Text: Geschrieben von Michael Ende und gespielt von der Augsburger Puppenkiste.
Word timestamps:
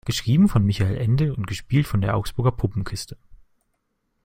Geschrieben 0.03 0.49
von 0.49 0.63
Michael 0.65 0.97
Ende 0.97 1.35
und 1.35 1.45
gespielt 1.45 1.85
von 1.85 2.01
der 2.01 2.15
Augsburger 2.17 2.51
Puppenkiste. 2.51 3.17